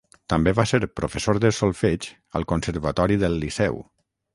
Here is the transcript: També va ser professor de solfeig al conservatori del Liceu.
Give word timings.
També 0.31 0.53
va 0.59 0.63
ser 0.71 0.79
professor 1.01 1.39
de 1.45 1.53
solfeig 1.59 2.11
al 2.41 2.51
conservatori 2.55 3.23
del 3.27 3.41
Liceu. 3.47 3.83